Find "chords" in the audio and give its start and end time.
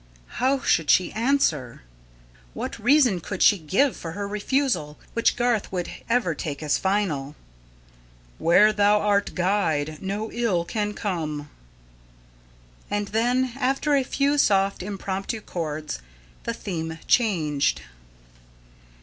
15.39-15.99